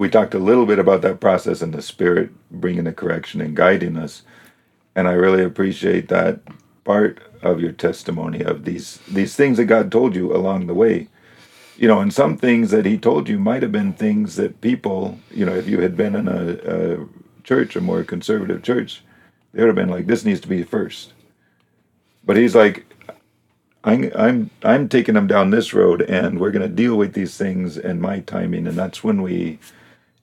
[0.00, 3.54] we talked a little bit about that process and the spirit bringing the correction and
[3.54, 4.22] guiding us.
[4.96, 6.40] And i really appreciate that
[6.84, 11.08] part of your testimony of these these things that god told you along the way.
[11.76, 15.20] You know and some things that he told you might have been things that people
[15.30, 16.42] you know if you had been in a,
[16.76, 17.06] a
[17.44, 19.02] church a more conservative church
[19.52, 21.12] they would have been like this needs to be first.
[22.24, 22.86] But he's like
[23.84, 27.36] I'm I'm I'm taking them down this road, and we're going to deal with these
[27.36, 29.58] things in my timing, and that's when we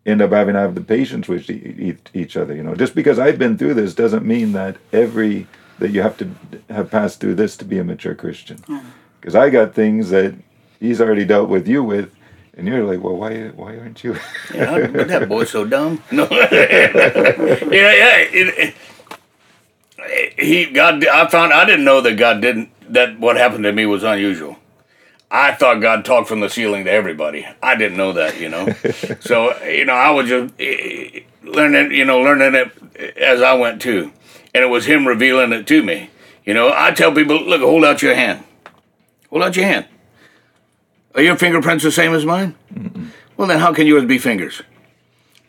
[0.08, 1.50] end up having to have the patience with
[2.16, 2.56] each other.
[2.56, 5.48] You know, just because I've been through this doesn't mean that every
[5.80, 6.32] that you have to
[6.70, 8.58] have passed through this to be a mature Christian.
[8.60, 8.80] Hmm.
[9.20, 10.34] Because I got things that
[10.80, 12.16] he's already dealt with you with,
[12.56, 14.16] and you're like, well, why why aren't you?
[14.54, 16.02] yeah, that boy's so dumb.
[16.12, 16.90] No, yeah,
[17.72, 18.18] yeah.
[18.32, 18.76] It, it,
[20.40, 23.86] he God, I found I didn't know that God didn't that what happened to me
[23.86, 24.58] was unusual.
[25.30, 27.46] I thought God talked from the ceiling to everybody.
[27.62, 28.70] I didn't know that, you know.
[29.20, 33.82] so you know, I was just eh, learning, you know, learning it as I went
[33.82, 34.12] too,
[34.54, 36.10] and it was Him revealing it to me.
[36.46, 38.44] You know, I tell people, look, hold out your hand.
[39.30, 39.86] Hold out your hand.
[41.14, 42.56] Are your fingerprints the same as mine?
[42.74, 43.10] Mm-mm.
[43.36, 44.62] Well, then how can yours be fingers?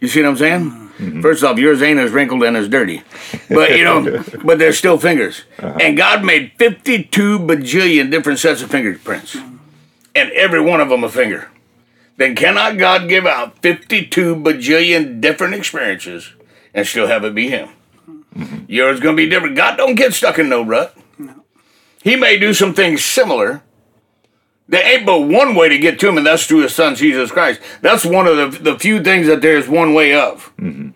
[0.01, 0.71] You see what I'm saying?
[0.71, 1.21] Mm-hmm.
[1.21, 3.03] First off, yours ain't as wrinkled and as dirty,
[3.49, 5.43] but you know, but they're still fingers.
[5.59, 5.79] Uh-huh.
[5.81, 9.37] And God made 52 bajillion different sets of fingerprints
[10.19, 11.51] and every one of them a finger,
[12.17, 16.33] then cannot God give out 52 bajillion different experiences
[16.75, 17.69] and still have it be Him?
[18.35, 18.65] Mm-hmm.
[18.69, 19.57] Yours going to be different.
[19.57, 20.97] God don't get stuck in no rut.
[21.19, 21.45] No.
[22.03, 23.63] He may do some things similar.
[24.69, 27.31] There ain't but one way to get to Him, and that's through His Son, Jesus
[27.31, 27.61] Christ.
[27.81, 30.53] That's one of the, the few things that there's one way of.
[30.59, 30.91] Mm-hmm.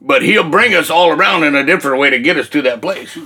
[0.00, 2.82] But He'll bring us all around in a different way to get us to that
[2.82, 3.16] place.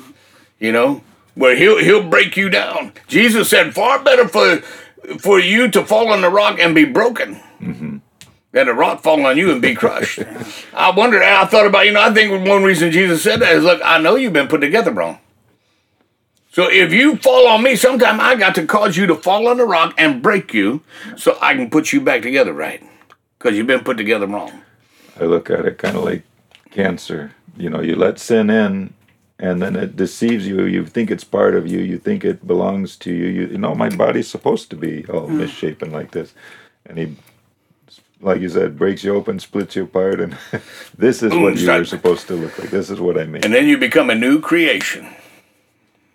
[0.59, 1.03] You know?
[1.35, 2.93] Where he'll he'll break you down.
[3.07, 4.59] Jesus said, "Far better for
[5.19, 7.99] for you to fall on the rock and be broken." Mm-hmm.
[8.53, 10.21] Than a rock fall on you and be crushed.
[10.75, 13.65] I wondered, I thought about, you know, I think one reason Jesus said that is,
[13.65, 15.19] look, I know you've been put together wrong.
[16.53, 19.56] So if you fall on me, sometime I got to cause you to fall on
[19.56, 20.83] the rock and break you
[21.17, 22.81] so I can put you back together right.
[23.37, 24.62] Because you've been put together wrong.
[25.19, 26.23] I look at it kind of like
[26.71, 27.33] cancer.
[27.56, 28.94] You know, you let sin in
[29.39, 30.65] and then it deceives you.
[30.65, 31.81] You think it's part of you.
[31.81, 33.27] You think it belongs to you.
[33.27, 35.39] You, you know, my body's supposed to be all mm.
[35.39, 36.34] misshapen like this,
[36.87, 37.17] and he,
[38.21, 40.37] like you said, breaks you open, splits you apart, and
[40.99, 42.71] this is what you are supposed to look like.
[42.71, 43.44] This is what I made.
[43.44, 45.15] And then you become a new creation.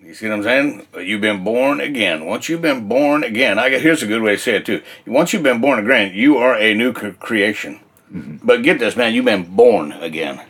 [0.09, 0.88] You see what I'm saying?
[1.06, 2.25] You've been born again.
[2.25, 4.81] Once you've been born again, I guess here's a good way to say it too.
[5.06, 7.79] Once you've been born again, you are a new creation.
[8.12, 8.38] Mm-hmm.
[8.44, 10.41] But get this, man, you've been born again.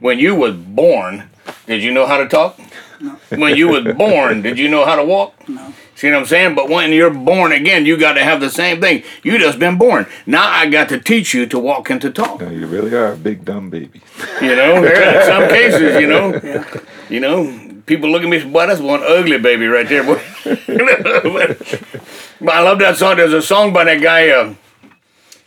[0.00, 1.30] When you was born,
[1.66, 2.58] did you know how to talk?
[3.00, 3.18] No.
[3.30, 5.48] When you was born, did you know how to walk?
[5.48, 5.72] No.
[5.94, 6.54] See what I'm saying?
[6.54, 9.04] But when you're born again, you got to have the same thing.
[9.22, 10.06] You just been born.
[10.26, 12.40] Now I got to teach you to walk and to talk.
[12.40, 14.00] No, you really are a big dumb baby.
[14.40, 16.80] You know, in some cases, you know, yeah.
[17.08, 20.20] you know, people look at me, boy, that's one ugly baby right there, boy.
[22.40, 23.16] but I love that song.
[23.16, 24.30] There's a song by that guy.
[24.30, 24.54] Uh,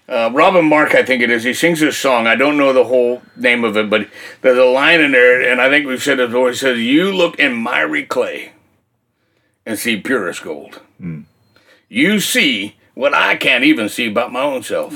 [0.07, 1.43] uh, Robin Mark, I think it is.
[1.43, 2.27] He sings this song.
[2.27, 4.07] I don't know the whole name of it, but
[4.41, 6.49] there's a line in there, and I think we've said it before.
[6.49, 8.51] He says, "You look in miry clay,
[9.65, 10.81] and see purest gold.
[11.01, 11.25] Mm.
[11.89, 14.95] You see what I can't even see about my own self.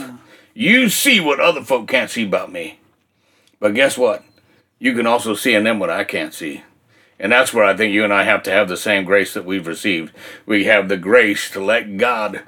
[0.54, 2.80] You see what other folk can't see about me.
[3.60, 4.24] But guess what?
[4.78, 6.64] You can also see in them what I can't see."
[7.20, 9.44] And that's where I think you and I have to have the same grace that
[9.44, 10.14] we've received.
[10.46, 12.44] We have the grace to let God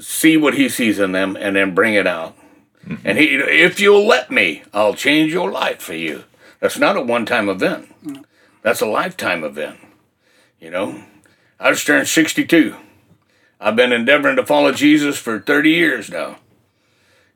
[0.00, 2.36] see what he sees in them and then bring it out.
[2.86, 3.06] Mm-hmm.
[3.06, 6.24] And he, if you'll let me, I'll change your life for you.
[6.60, 7.88] That's not a one-time event.
[8.04, 8.22] Mm-hmm.
[8.62, 9.78] That's a lifetime event.
[10.60, 11.04] You know,
[11.60, 12.76] I just turned 62.
[13.60, 16.38] I've been endeavoring to follow Jesus for 30 years now.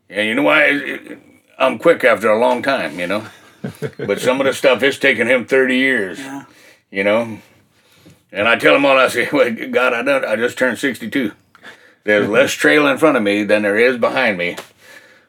[0.09, 1.19] And you know why?
[1.59, 3.27] I'm quick after a long time, you know.
[3.99, 6.45] but some of the stuff it's taken him 30 years, yeah.
[6.91, 7.39] you know.
[8.33, 11.33] And I tell him all, I say, well, God, I, don't, I just turned 62.
[12.05, 14.57] There's less trail in front of me than there is behind me.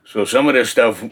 [0.06, 1.04] So some of this stuff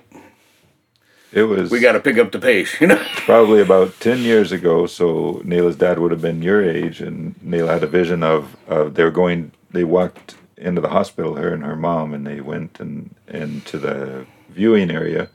[1.31, 3.03] it was we got to pick up the pace, you know.
[3.17, 4.87] probably about ten years ago.
[4.87, 8.95] So Naila's dad would have been your age, and Naila had a vision of of
[8.95, 9.51] they were going.
[9.71, 14.25] They walked into the hospital, her and her mom, and they went and into the
[14.49, 15.29] viewing area,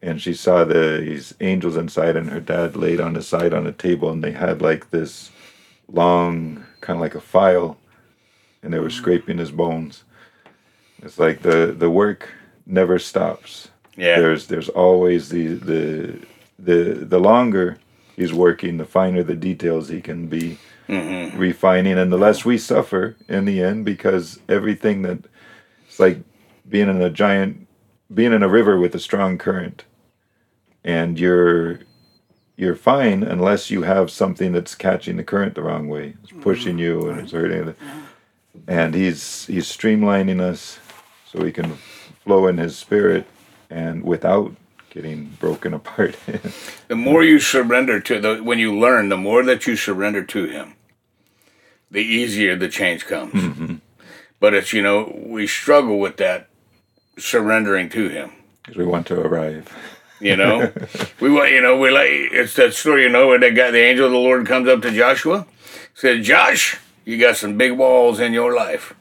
[0.00, 3.66] and she saw the, these angels inside, and her dad laid on the side on
[3.66, 5.30] a table, and they had like this
[5.88, 7.76] long, kind of like a file
[8.62, 10.04] and they were scraping his bones.
[11.02, 12.30] It's like the the work
[12.66, 13.68] never stops.
[13.96, 14.18] Yeah.
[14.18, 16.26] There's there's always the the
[16.58, 17.78] the the longer
[18.16, 21.36] he's working, the finer the details he can be mm-hmm.
[21.36, 25.18] refining, and the less we suffer in the end because everything that
[25.86, 26.20] it's like
[26.68, 27.66] being in a giant
[28.12, 29.84] being in a river with a strong current,
[30.84, 31.80] and you're
[32.56, 36.14] you're fine unless you have something that's catching the current the wrong way.
[36.22, 37.74] It's pushing you and it's hurting.
[38.66, 40.78] And he's he's streamlining us
[41.24, 41.76] so we can
[42.24, 43.26] flow in his spirit
[43.70, 44.54] and without
[44.90, 46.16] getting broken apart.
[46.88, 50.44] The more you surrender to the when you learn, the more that you surrender to
[50.44, 50.74] him,
[51.90, 53.34] the easier the change comes.
[53.34, 53.74] Mm-hmm.
[54.38, 56.48] But it's you know, we struggle with that
[57.18, 58.32] surrendering to him.
[58.62, 59.72] Because we want to arrive.
[60.20, 60.72] You know,
[61.20, 63.02] we want you know we like it's that story.
[63.04, 65.46] You know where that guy, the angel of the Lord, comes up to Joshua,
[65.94, 68.94] said, "Josh, you got some big walls in your life."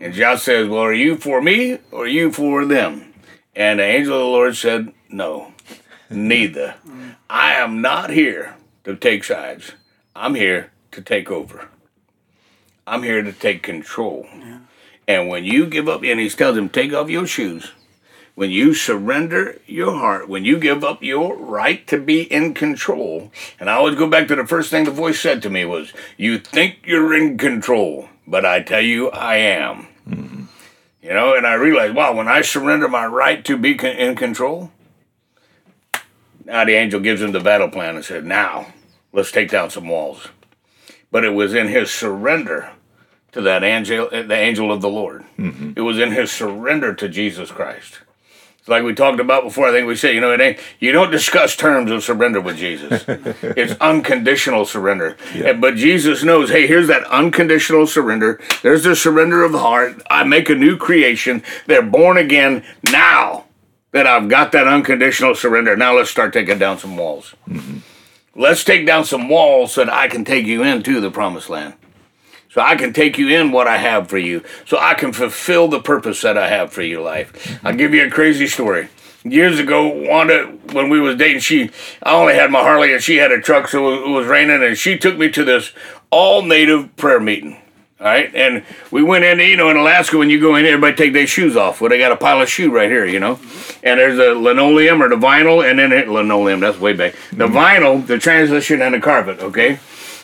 [0.00, 3.12] And Josh says, "Well, are you for me or are you for them?"
[3.54, 5.52] And the angel of the Lord said, "No,
[6.08, 6.74] neither.
[7.28, 8.54] I am not here
[8.84, 9.72] to take sides.
[10.14, 11.68] I'm here to take over.
[12.86, 14.26] I'm here to take control."
[15.06, 17.72] And when you give up, and he tells him, take off your shoes.
[18.40, 23.30] When you surrender your heart, when you give up your right to be in control,
[23.58, 25.92] and I always go back to the first thing the voice said to me was,
[26.16, 29.88] You think you're in control, but I tell you, I am.
[30.08, 30.44] Hmm.
[31.02, 34.16] You know, and I realized, wow, when I surrender my right to be con- in
[34.16, 34.70] control,
[36.46, 38.72] now the angel gives him the battle plan and said, Now,
[39.12, 40.28] let's take down some walls.
[41.10, 42.70] But it was in his surrender
[43.32, 45.26] to that angel, the angel of the Lord.
[45.36, 45.72] Mm-hmm.
[45.76, 48.00] It was in his surrender to Jesus Christ.
[48.66, 49.68] Like we talked about before.
[49.68, 52.56] I think we said, you know, it ain't, you don't discuss terms of surrender with
[52.56, 53.04] Jesus.
[53.08, 55.16] it's unconditional surrender.
[55.34, 58.40] And- but Jesus knows, hey, here's that unconditional surrender.
[58.62, 60.02] There's the surrender of the heart.
[60.10, 61.42] I make a new creation.
[61.66, 63.46] They're born again now
[63.92, 65.76] that I've got that unconditional surrender.
[65.76, 67.34] Now let's start taking down some walls.
[67.48, 67.78] Mm-hmm.
[68.40, 71.74] Let's take down some walls so that I can take you into the promised land
[72.50, 75.68] so I can take you in what I have for you, so I can fulfill
[75.68, 77.58] the purpose that I have for your life.
[77.64, 78.88] I'll give you a crazy story.
[79.22, 81.70] Years ago, Wanda, when we was dating, she
[82.02, 84.76] I only had my Harley and she had a truck, so it was raining, and
[84.76, 85.72] she took me to this
[86.10, 87.60] all native prayer meeting.
[88.00, 89.40] All right, and we went in.
[89.40, 91.82] You know, in Alaska, when you go in, everybody take their shoes off.
[91.82, 93.04] Well, they got a pile of shoe right here.
[93.04, 93.38] You know,
[93.82, 96.60] and there's a linoleum or the vinyl, and then it, linoleum.
[96.60, 97.14] That's way back.
[97.32, 97.56] The mm-hmm.
[97.56, 99.40] vinyl, the transition, and the carpet.
[99.40, 99.78] Okay.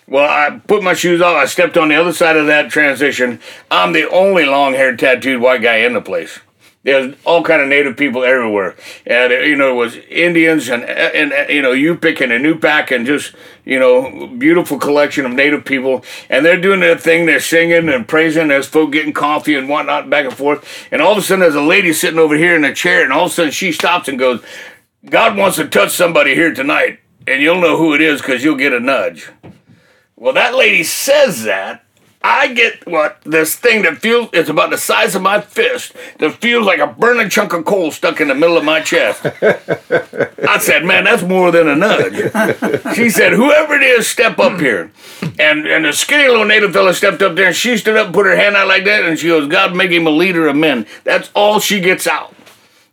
[0.09, 1.37] Well, I put my shoes off.
[1.37, 3.41] I stepped on the other side of that transition.
[3.71, 6.39] I'm the only long-haired, tattooed white guy in the place.
[6.85, 10.85] There's all kind of native people everywhere, and uh, you know it was Indians and
[10.85, 15.65] and uh, you know Yupik and Inupiaq and just you know beautiful collection of native
[15.65, 17.27] people, and they're doing their thing.
[17.27, 18.47] They're singing and praising.
[18.47, 21.57] There's folk getting coffee and whatnot back and forth, and all of a sudden there's
[21.57, 24.07] a lady sitting over here in a chair, and all of a sudden she stops
[24.07, 24.41] and goes,
[25.07, 28.55] "God wants to touch somebody here tonight, and you'll know who it is because you'll
[28.55, 29.29] get a nudge."
[30.17, 31.83] Well, that lady says that.
[32.23, 36.33] I get what this thing that feels it's about the size of my fist that
[36.41, 39.25] feels like a burning chunk of coal stuck in the middle of my chest.
[40.49, 42.15] I said, "Man, that's more than a nudge."
[42.97, 44.91] She said, "Whoever it is, step up here."
[45.39, 48.15] And and the skinny little native fella stepped up there and she stood up, and
[48.15, 50.57] put her hand out like that, and she goes, "God make him a leader of
[50.57, 52.35] men." That's all she gets out.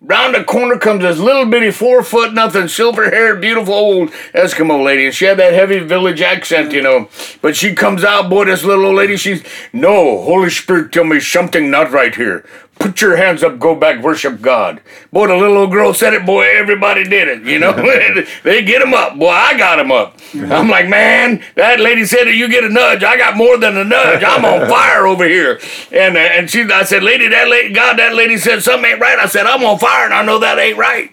[0.06, 4.84] Round the corner comes this little bitty four foot nothing, silver haired, beautiful old Eskimo
[4.84, 5.06] lady.
[5.06, 7.08] And she had that heavy village accent, you know.
[7.42, 11.22] But she comes out, boy, this little old lady, she's, no, Holy Spirit, tell me
[11.22, 12.46] something not right here.
[12.84, 14.82] Put your hands up, go back, worship God.
[15.14, 17.72] Boy, the little old girl said it, boy, everybody did it, you know.
[18.44, 19.18] they get them up.
[19.18, 20.20] Boy, I got them up.
[20.34, 23.02] I'm like, man, that lady said that you get a nudge.
[23.02, 24.22] I got more than a nudge.
[24.22, 25.62] I'm on fire over here.
[25.94, 29.00] And uh, and she, I said, lady, that lady, God, that lady said something ain't
[29.00, 29.18] right.
[29.18, 31.10] I said, I'm on fire and I know that ain't right.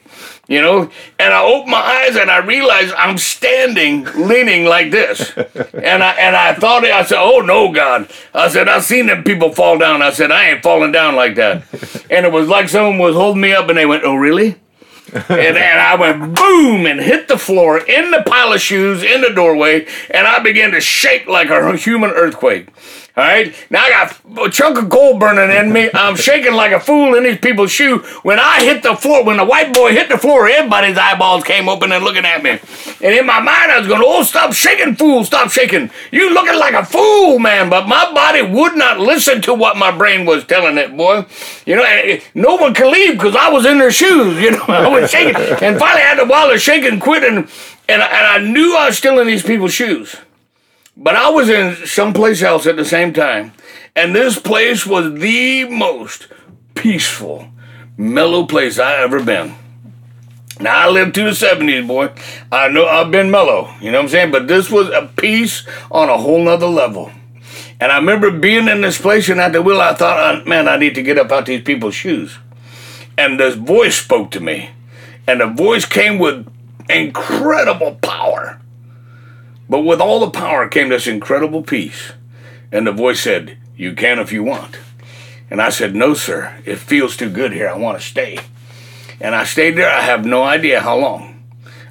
[0.50, 0.90] You know,
[1.20, 6.10] and I opened my eyes and I realized I'm standing, leaning like this, and I
[6.18, 9.78] and I thought I said, "Oh no, God!" I said, "I've seen them people fall
[9.78, 11.62] down." I said, "I ain't falling down like that,"
[12.10, 14.56] and it was like someone was holding me up, and they went, "Oh really?"
[15.28, 19.20] and, and I went boom and hit the floor in the pile of shoes in
[19.20, 22.70] the doorway, and I began to shake like a human earthquake.
[23.20, 25.90] All right, now I got a chunk of coal burning in me.
[25.92, 27.98] I'm shaking like a fool in these people's shoe.
[28.22, 31.68] When I hit the floor, when the white boy hit the floor, everybody's eyeballs came
[31.68, 32.52] open and looking at me.
[33.02, 35.22] And in my mind, I was going, "Oh, stop shaking, fool!
[35.26, 35.90] Stop shaking!
[36.10, 39.90] You looking like a fool, man!" But my body would not listen to what my
[39.90, 41.26] brain was telling it, boy.
[41.66, 44.40] You know, eh, eh, no one could leave because I was in their shoes.
[44.40, 47.50] You know, I was shaking, and finally, after a while, the shaking quit, and
[47.86, 50.16] and I, and I knew I was still in these people's shoes.
[51.02, 53.52] But I was in someplace else at the same time.
[53.96, 56.28] And this place was the most
[56.74, 57.48] peaceful,
[57.96, 59.54] mellow place I ever been.
[60.60, 62.10] Now I lived through the 70s, boy.
[62.52, 64.30] I know I've been mellow, you know what I'm saying?
[64.30, 67.10] But this was a peace on a whole nother level.
[67.80, 70.68] And I remember being in this place and at the wheel, I thought, "Uh, man,
[70.68, 72.38] I need to get up out these people's shoes.
[73.18, 74.70] and this voice spoke to me,
[75.26, 76.46] and the voice came with
[76.88, 78.59] incredible power.
[79.70, 82.12] But with all the power came this incredible peace.
[82.72, 84.78] And the voice said, You can if you want.
[85.48, 86.60] And I said, No, sir.
[86.66, 87.68] It feels too good here.
[87.68, 88.40] I want to stay.
[89.20, 89.88] And I stayed there.
[89.88, 91.30] I have no idea how long.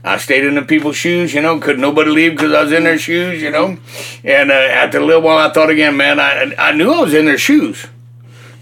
[0.03, 2.83] I stayed in the people's shoes, you know, could nobody leave because I was in
[2.83, 3.77] their shoes, you know.
[4.24, 7.13] And uh, after a little while, I thought again, man, I, I knew I was
[7.13, 7.86] in their shoes,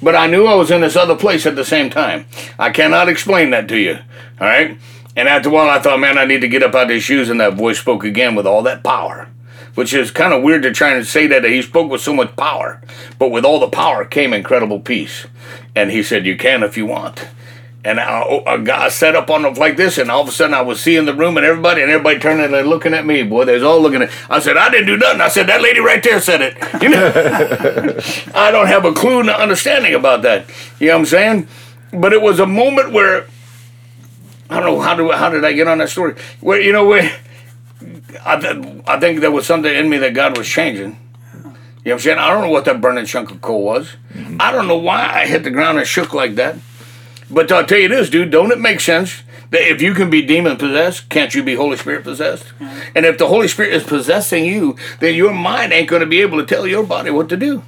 [0.02, 2.26] but I knew I was in this other place at the same time.
[2.58, 4.00] I cannot explain that to you,
[4.42, 4.80] all right?
[5.18, 7.04] And after a while, I thought, man, I need to get up out of these
[7.04, 9.28] shoes, and that voice spoke again with all that power.
[9.76, 12.36] Which is kind of weird to try and say that he spoke with so much
[12.36, 12.82] power,
[13.20, 15.28] but with all the power came incredible peace.
[15.76, 17.28] And he said, You can if you want
[17.88, 20.54] and I, oh, I got set up on like this, and all of a sudden
[20.54, 23.24] I was seeing the room and everybody, and everybody turning and looking at me.
[23.24, 24.12] Boy, they was all looking at.
[24.30, 25.22] I said, I didn't do nothing.
[25.22, 26.58] I said that lady right there said it.
[26.82, 27.08] You know,
[28.36, 30.48] I don't have a clue, no understanding about that.
[30.80, 31.48] You know what I'm saying?
[31.92, 33.26] But it was a moment where
[34.50, 36.16] I don't know how do how did I get on that story?
[36.42, 37.12] Where you know where
[38.26, 40.98] I I think there was something in me that God was changing.
[41.88, 42.18] You know what I'm saying?
[42.20, 43.96] I don't know what that burning chunk of coal was.
[44.14, 44.38] Mm-hmm.
[44.42, 46.58] I don't know why I hit the ground and shook like that.
[47.30, 50.22] But I'll tell you this, dude, don't it make sense that if you can be
[50.22, 52.46] demon possessed, can't you be Holy Spirit possessed?
[52.60, 52.80] Mm-hmm.
[52.96, 56.22] And if the Holy Spirit is possessing you, then your mind ain't going to be
[56.22, 57.64] able to tell your body what to do.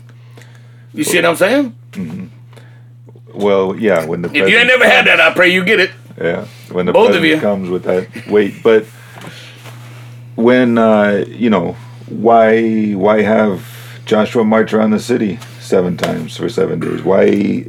[0.94, 1.76] You see what I'm saying?
[1.92, 3.40] Mm-hmm.
[3.40, 4.06] Well, yeah.
[4.06, 5.92] When the if you ain't never had that, I pray you get it.
[6.20, 8.86] Yeah, when the both you comes with that weight, but
[10.36, 11.74] when uh, you know
[12.10, 13.66] why why have
[14.06, 17.04] Joshua march around the city seven times for seven days?
[17.04, 17.66] Why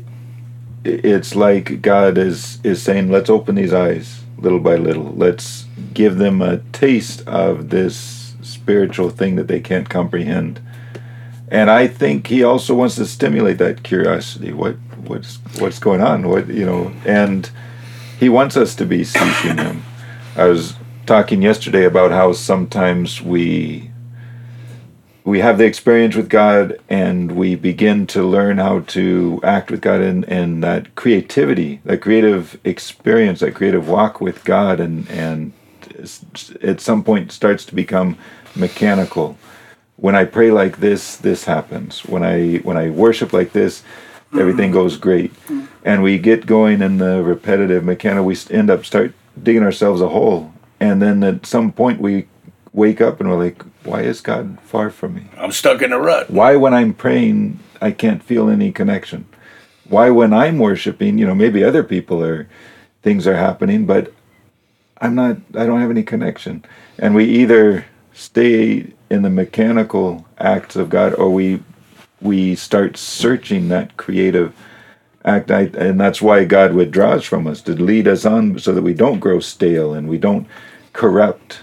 [0.84, 5.12] it's like God is is saying, let's open these eyes little by little.
[5.12, 10.60] Let's give them a taste of this spiritual thing that they can't comprehend.
[11.48, 14.52] And I think He also wants to stimulate that curiosity.
[14.52, 14.76] What
[15.06, 16.28] what's what's going on?
[16.28, 16.92] What you know?
[17.04, 17.50] And
[18.20, 19.82] He wants us to be seeking Him.
[20.36, 20.74] I was
[21.06, 23.90] talking yesterday about how sometimes we
[25.24, 29.80] we have the experience with God and we begin to learn how to act with
[29.80, 35.52] God and, and that creativity, that creative experience, that creative walk with God and, and
[36.62, 38.18] at some point starts to become
[38.54, 39.38] mechanical.
[39.96, 42.04] When I pray like this, this happens.
[42.04, 43.82] When I when I worship like this,
[44.30, 44.38] Mm-hmm.
[44.38, 45.34] everything goes great.
[45.34, 45.64] Mm-hmm.
[45.84, 50.08] And we get going in the repetitive mechanical, we end up start digging ourselves a
[50.08, 50.52] hole.
[50.78, 52.28] And then at some point we
[52.72, 55.26] wake up and we're like, why is God far from me?
[55.36, 56.30] I'm stuck in a rut.
[56.30, 59.26] Why, when I'm praying, I can't feel any connection?
[59.88, 62.48] Why, when I'm worshiping, you know, maybe other people are,
[63.02, 64.12] things are happening, but
[65.00, 66.64] I'm not, I don't have any connection.
[66.98, 71.62] And we either stay in the mechanical acts of God or we,
[72.20, 74.54] we start searching that creative
[75.24, 75.50] act.
[75.50, 78.94] I, and that's why God withdraws from us to lead us on so that we
[78.94, 80.46] don't grow stale and we don't
[80.92, 81.60] corrupt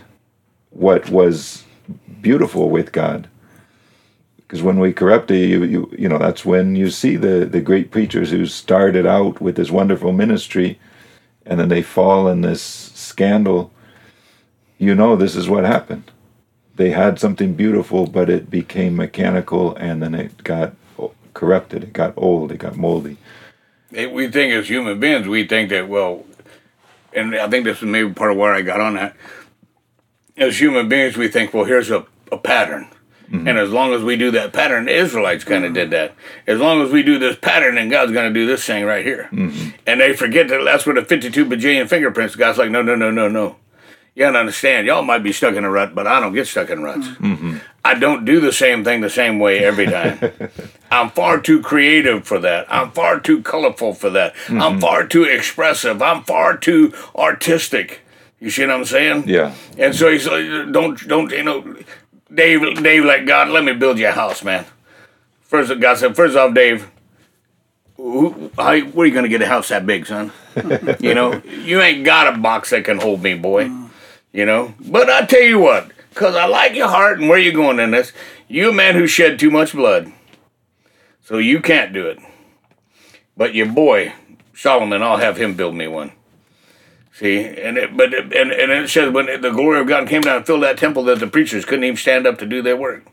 [0.70, 1.64] what was
[2.22, 3.28] beautiful with God.
[4.38, 7.60] Because when we corrupt it, you, you, you know, that's when you see the, the
[7.60, 10.80] great preachers who started out with this wonderful ministry
[11.46, 13.72] and then they fall in this scandal.
[14.78, 16.12] You know, this is what happened.
[16.78, 20.74] They had something beautiful, but it became mechanical and then it got
[21.34, 21.84] corrupted.
[21.84, 22.52] It got old.
[22.52, 23.18] It got moldy.
[23.92, 26.26] We think as human beings, we think that, well,
[27.14, 29.16] and I think this is maybe part of where I got on that
[30.38, 32.88] as human beings, we think, well, here's a, a pattern.
[33.30, 33.48] Mm-hmm.
[33.48, 36.16] And as long as we do that pattern, the Israelites kind of did that.
[36.46, 39.06] As long as we do this pattern, then God's going to do this thing right
[39.06, 39.28] here.
[39.32, 39.70] Mm-hmm.
[39.86, 42.36] And they forget that that's where the 52 bajillion fingerprints.
[42.36, 43.58] God's like, no, no, no, no, no.
[44.18, 46.72] You gotta understand, y'all might be stuck in a rut, but I don't get stuck
[46.72, 47.08] in ruts.
[47.08, 47.58] Mm-hmm.
[47.86, 50.34] I don't do the same thing the same way every time.
[50.92, 52.66] I'm far too creative for that.
[52.68, 54.34] I'm far too colorful for that.
[54.48, 54.80] I'm mm-hmm.
[54.80, 56.02] far too expressive.
[56.02, 58.02] I'm far too artistic.
[58.40, 59.26] You see what I'm saying?
[59.28, 59.54] Yeah.
[59.78, 61.78] And so he's like, don't, don't, you know,
[62.34, 64.66] Dave, Dave, like, God, let me build you a house, man.
[65.42, 66.90] First, God said, first off, Dave,
[67.98, 70.32] who, how, where are you going to get a house that big, son?
[71.00, 73.70] you know, you ain't got a box that can hold me, boy.
[74.38, 77.52] You know, but I tell you what, because I like your heart and where you're
[77.52, 78.14] going in this,
[78.48, 80.14] you a man who shed too much blood.
[81.24, 82.20] So you can't do it.
[83.36, 84.14] But your boy,
[84.54, 86.12] Solomon, I'll have him build me one.
[87.14, 90.38] See, and it, but and and it says when the glory of God came down
[90.38, 93.08] and filled that temple, that the preachers couldn't even stand up to do their work.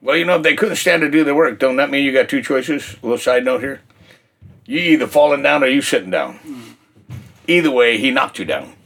[0.00, 2.12] Well, you know, if they couldn't stand to do their work, don't that mean you
[2.14, 2.96] got two choices?
[3.02, 3.82] A little side note here:
[4.64, 6.40] you either falling down or you sitting down.
[7.46, 8.76] Either way, he knocked you down.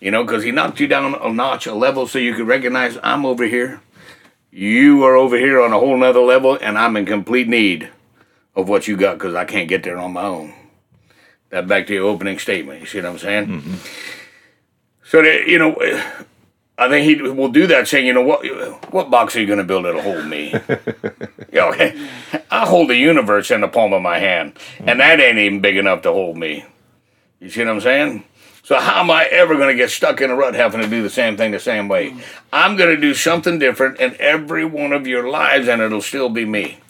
[0.00, 2.98] You know, because he knocked you down a notch, a level, so you could recognize
[3.02, 3.80] I'm over here.
[4.50, 7.90] You are over here on a whole nother level, and I'm in complete need
[8.54, 10.54] of what you got because I can't get there on my own.
[11.50, 12.80] That back to your opening statement.
[12.80, 13.46] You see what I'm saying?
[13.46, 13.74] Mm-hmm.
[15.04, 15.76] So that you know,
[16.78, 19.58] I think he will do that, saying, you know, what what box are you going
[19.58, 20.50] to build that'll hold me?
[21.52, 22.08] yeah, okay.
[22.50, 25.76] I hold the universe in the palm of my hand, and that ain't even big
[25.76, 26.64] enough to hold me.
[27.40, 28.24] You see what I'm saying?
[28.66, 31.00] So how am I ever going to get stuck in a rut having to do
[31.00, 32.10] the same thing the same way?
[32.10, 32.22] Mm.
[32.52, 36.28] I'm going to do something different in every one of your lives, and it'll still
[36.28, 36.80] be me.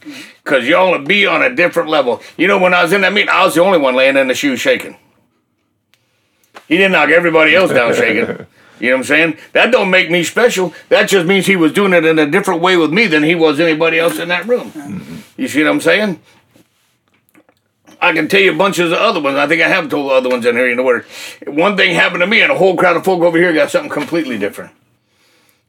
[0.42, 2.22] Because y'all will be on a different level.
[2.38, 4.28] You know, when I was in that meeting, I was the only one laying in
[4.28, 4.96] the shoes shaking.
[6.66, 8.46] He didn't knock everybody else down shaking.
[8.78, 9.38] You know what I'm saying?
[9.52, 10.74] That don't make me special.
[10.90, 13.34] That just means he was doing it in a different way with me than he
[13.34, 14.70] was anybody else in that room.
[14.72, 15.40] Mm-hmm.
[15.40, 16.20] You see what I'm saying?
[18.00, 19.36] I can tell you bunches of other ones.
[19.36, 20.68] I think I have told other ones in here.
[20.68, 21.04] You know where
[21.46, 23.90] one thing happened to me, and a whole crowd of folk over here got something
[23.90, 24.72] completely different.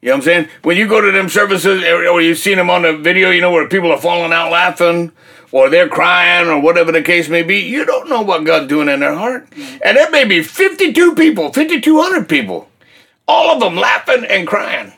[0.02, 0.50] You know what I'm saying?
[0.62, 3.52] When you go to them services, or you've seen them on the video, you know
[3.52, 5.12] where people are falling out laughing,
[5.52, 7.58] or they're crying, or whatever the case may be.
[7.58, 9.48] You don't know what God's doing in their heart,
[9.84, 12.70] and there may be 52 people, 5,200 people,
[13.28, 14.94] all of them laughing and crying,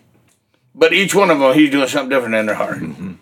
[0.76, 3.14] but each one of them, He's doing something different in their heart, mm-hmm.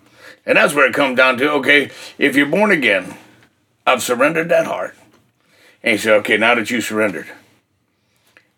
[0.47, 1.51] and that's where it comes down to.
[1.53, 3.15] Okay, if you're born again.
[3.87, 4.95] I've surrendered that heart.
[5.81, 7.27] And he said, okay, now that you surrendered,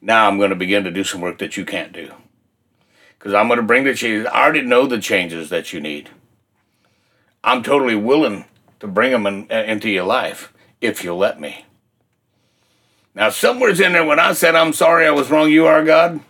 [0.02, 2.12] now I'm going to begin to do some work that you can't do.
[3.18, 4.26] Because I'm going to bring the changes.
[4.26, 6.10] I already know the changes that you need.
[7.44, 8.46] I'm totally willing
[8.80, 11.66] to bring them in, into your life if you'll let me.
[13.14, 16.22] Now, somewhere's in there when I said, I'm sorry I was wrong, you are God.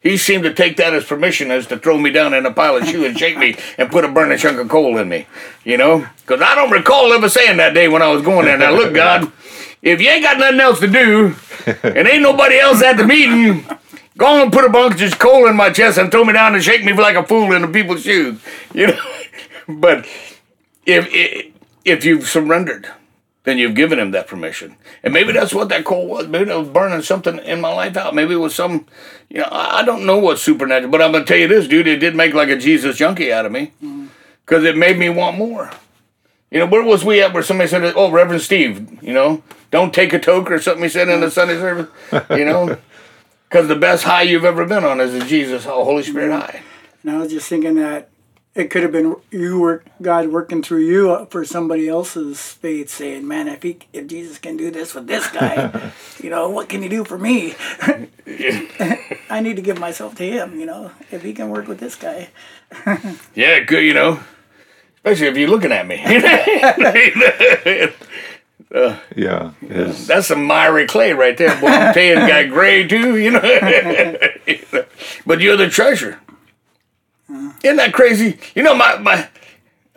[0.00, 2.76] He seemed to take that as permission as to throw me down in a pile
[2.76, 5.26] of shoe and shake me and put a burning chunk of coal in me,
[5.64, 6.06] you know?
[6.20, 8.56] Because I don't recall ever saying that day when I was going there.
[8.56, 9.32] Now, look, God,
[9.82, 11.34] if you ain't got nothing else to do
[11.82, 13.66] and ain't nobody else at the meeting,
[14.16, 16.62] go and put a bunch of coal in my chest and throw me down and
[16.62, 18.40] shake me like a fool in the people's shoes,
[18.72, 19.00] you know?
[19.68, 20.06] but
[20.86, 21.52] if,
[21.84, 22.88] if you've surrendered,
[23.48, 24.76] then you've given him that permission.
[25.02, 26.28] And maybe that's what that coal was.
[26.28, 28.14] Maybe it was burning something in my life out.
[28.14, 28.86] Maybe it was some,
[29.30, 30.90] you know, I don't know what's supernatural.
[30.90, 33.32] But I'm going to tell you this, dude, it did make like a Jesus junkie
[33.32, 34.08] out of me mm-hmm.
[34.44, 35.70] because it made me want more.
[36.50, 39.94] You know, where was we at where somebody said, oh, Reverend Steve, you know, don't
[39.94, 41.88] take a toke or something he said in the Sunday service,
[42.30, 42.78] you know?
[43.48, 46.40] Because the best high you've ever been on is a Jesus, Holy Spirit mm-hmm.
[46.40, 46.62] high.
[47.02, 48.10] And I was just thinking that
[48.58, 53.26] it could have been you work God working through you for somebody else's faith, saying,
[53.26, 55.92] "Man, if he if Jesus can do this with this guy,
[56.22, 57.54] you know, what can he do for me?
[59.30, 60.58] I need to give myself to him.
[60.58, 62.30] You know, if he can work with this guy."
[63.34, 64.20] Yeah, good, you know.
[64.96, 66.02] Especially if you're looking at me.
[69.16, 69.52] Yeah.
[69.60, 71.58] His, That's some miry clay right there.
[71.60, 73.40] Boy, I'm telling you, got gray too, you know.
[75.24, 76.20] but you're the treasure.
[77.28, 78.38] Isn't that crazy?
[78.54, 79.28] You know, my, my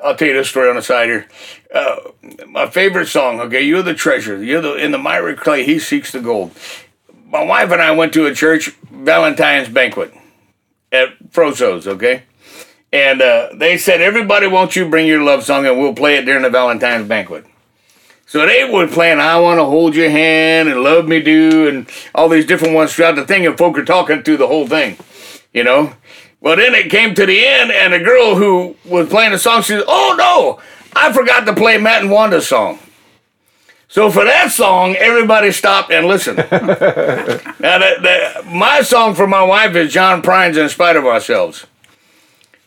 [0.03, 1.27] I'll tell you this story on the side here.
[1.73, 2.11] Uh,
[2.47, 4.43] my favorite song, okay, you're the treasure.
[4.43, 6.51] You're the in the miry clay, he seeks the gold.
[7.27, 10.13] My wife and I went to a church Valentine's banquet
[10.91, 12.23] at Frozo's, okay?
[12.91, 16.25] And uh, they said, everybody wants you bring your love song and we'll play it
[16.25, 17.45] during the Valentine's banquet.
[18.25, 21.89] So they were playing I Want to Hold Your Hand and Love Me Do and
[22.15, 24.97] all these different ones throughout the thing, and folk are talking through the whole thing,
[25.53, 25.93] you know?
[26.41, 29.62] Well, then it came to the end, and the girl who was playing the song,
[29.62, 30.60] she said, Oh no,
[30.95, 32.80] I forgot to play Matt and Wanda's song.
[33.88, 36.38] So for that song, everybody stopped and listened.
[36.51, 41.67] now, the, the, my song for my wife is John Prine's In Spite of Ourselves.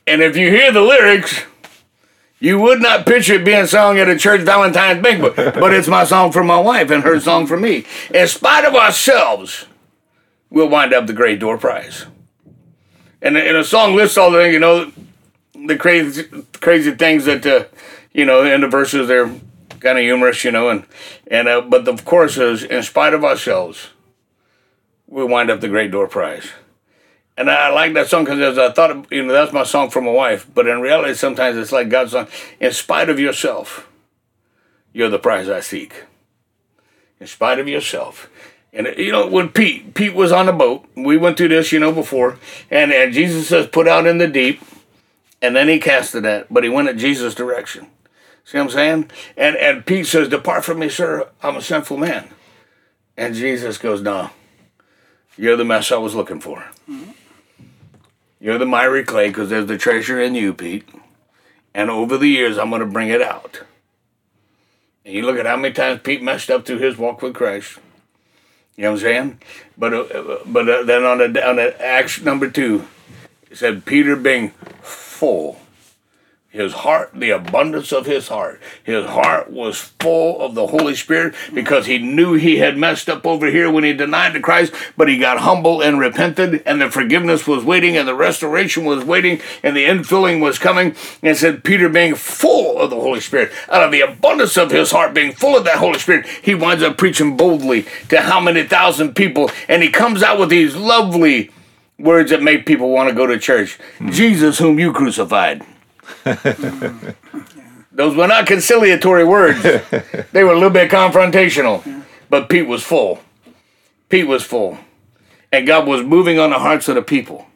[0.07, 1.43] And if you hear the lyrics,
[2.39, 6.05] you would not picture it being sung at a church Valentine's banquet, but it's my
[6.05, 7.87] song for my wife and her song for me.
[8.13, 9.65] In spite of ourselves,
[10.51, 12.05] we'll wind up the great door prize.
[13.25, 14.93] And, and a song lists all the you know,
[15.67, 16.25] the crazy,
[16.61, 17.65] crazy things that, uh,
[18.13, 19.35] you know, in the verses they're
[19.81, 20.85] kind of humorous, you know, and
[21.29, 23.89] and uh, but of course, is in spite of ourselves,
[25.07, 26.51] we'll wind up the great door prize.
[27.37, 30.03] And I like that song because as I thought, you know, that's my song for
[30.03, 30.47] my wife.
[30.55, 32.29] But in reality, sometimes it's like God's song.
[32.61, 33.89] In spite of yourself,
[34.93, 36.05] you're the prize I seek.
[37.19, 38.29] In spite of yourself.
[38.75, 41.79] And, you know, when Pete, Pete was on the boat, we went through this, you
[41.79, 42.39] know, before.
[42.71, 44.61] And, and Jesus says, put out in the deep.
[45.41, 47.87] And then he cast the net, but he went at Jesus' direction.
[48.45, 49.11] See what I'm saying?
[49.37, 51.29] And, and Pete says, depart from me, sir.
[51.43, 52.31] I'm a sinful man.
[53.17, 54.31] And Jesus goes, no,
[55.37, 56.65] you're the mess I was looking for.
[58.41, 60.89] You're the miry clay because there's the treasure in you, Pete.
[61.73, 63.63] And over the years, I'm going to bring it out.
[65.05, 67.79] And you look at how many times Pete messed up through his walk with Christ.
[68.77, 69.41] You know what I'm saying?
[69.79, 72.87] But uh, but uh, then on the on the Acts number two,
[73.51, 74.51] it said Peter being
[74.83, 75.61] full.
[76.55, 78.61] His heart, the abundance of his heart.
[78.85, 83.27] His heart was full of the Holy Spirit because he knew he had messed up
[83.27, 86.93] over here when he denied the Christ, but he got humble and repented, and the
[86.93, 90.95] forgiveness was waiting, and the restoration was waiting, and the infilling was coming.
[91.25, 94.93] And said, Peter being full of the Holy Spirit, out of the abundance of his
[94.93, 98.63] heart, being full of that Holy Spirit, he winds up preaching boldly to how many
[98.63, 101.51] thousand people, and he comes out with these lovely
[101.99, 103.77] words that make people want to go to church.
[103.99, 104.11] Hmm.
[104.11, 105.65] Jesus, whom you crucified.
[107.93, 109.63] Those were not conciliatory words.
[110.33, 112.05] they were a little bit confrontational.
[112.29, 113.21] But Pete was full.
[114.09, 114.79] Pete was full.
[115.53, 117.47] And God was moving on the hearts of the people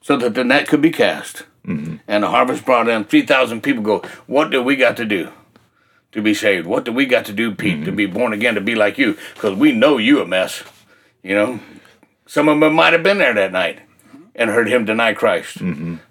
[0.00, 1.44] so that the net could be cast.
[1.66, 1.96] Mm-hmm.
[2.06, 5.30] And the harvest brought in 3,000 people go, What do we got to do
[6.12, 6.66] to be saved?
[6.66, 7.96] What do we got to do, Pete, to mm-hmm.
[7.96, 9.16] be born again, to be like you?
[9.34, 10.62] Because we know you a mess.
[11.22, 11.60] You know?
[12.26, 13.80] Some of them might have been there that night
[14.34, 15.58] and heard him deny Christ.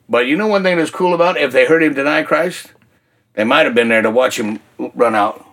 [0.10, 1.44] But you know one thing that's cool about it?
[1.44, 2.72] if they heard him deny Christ,
[3.34, 4.60] they might have been there to watch him
[4.94, 5.46] run out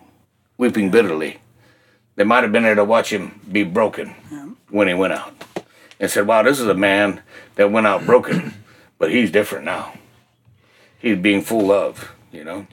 [0.57, 1.39] weeping bitterly.
[2.15, 4.09] They might have been there to watch him be broken
[4.69, 5.33] when he went out.
[5.99, 7.21] And said, Wow, this is a man
[7.55, 8.53] that went out broken,
[8.97, 9.93] but he's different now.
[10.97, 12.67] He's being full of, you know.